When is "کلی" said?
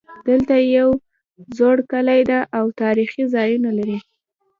1.91-2.21